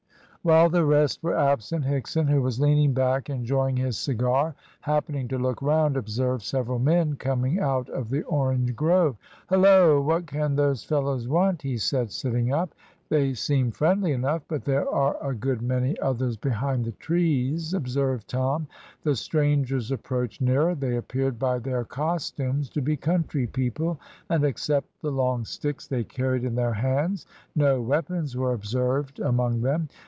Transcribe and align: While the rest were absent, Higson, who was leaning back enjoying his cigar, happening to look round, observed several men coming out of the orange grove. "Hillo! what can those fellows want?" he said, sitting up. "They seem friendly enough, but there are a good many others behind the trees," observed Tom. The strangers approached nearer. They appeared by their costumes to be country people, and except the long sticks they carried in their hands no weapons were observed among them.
While 0.43 0.71
the 0.71 0.85
rest 0.85 1.21
were 1.21 1.37
absent, 1.37 1.85
Higson, 1.85 2.27
who 2.27 2.41
was 2.41 2.59
leaning 2.59 2.93
back 2.93 3.29
enjoying 3.29 3.77
his 3.77 3.95
cigar, 3.95 4.55
happening 4.79 5.27
to 5.27 5.37
look 5.37 5.61
round, 5.61 5.95
observed 5.95 6.41
several 6.41 6.79
men 6.79 7.15
coming 7.17 7.59
out 7.59 7.89
of 7.89 8.09
the 8.09 8.23
orange 8.23 8.75
grove. 8.75 9.17
"Hillo! 9.49 10.01
what 10.01 10.25
can 10.25 10.55
those 10.55 10.83
fellows 10.83 11.27
want?" 11.27 11.61
he 11.61 11.77
said, 11.77 12.09
sitting 12.11 12.51
up. 12.51 12.73
"They 13.09 13.35
seem 13.35 13.69
friendly 13.69 14.13
enough, 14.13 14.41
but 14.47 14.65
there 14.65 14.89
are 14.89 15.15
a 15.21 15.35
good 15.35 15.61
many 15.61 15.95
others 15.99 16.37
behind 16.37 16.85
the 16.85 16.93
trees," 16.93 17.75
observed 17.75 18.27
Tom. 18.27 18.65
The 19.03 19.15
strangers 19.15 19.91
approached 19.91 20.41
nearer. 20.41 20.73
They 20.73 20.97
appeared 20.97 21.37
by 21.37 21.59
their 21.59 21.83
costumes 21.83 22.67
to 22.71 22.81
be 22.81 22.97
country 22.97 23.45
people, 23.45 23.99
and 24.27 24.43
except 24.43 24.87
the 25.03 25.11
long 25.11 25.45
sticks 25.45 25.85
they 25.85 26.03
carried 26.03 26.43
in 26.43 26.55
their 26.55 26.73
hands 26.73 27.27
no 27.55 27.79
weapons 27.79 28.35
were 28.35 28.53
observed 28.53 29.19
among 29.19 29.61
them. 29.61 29.87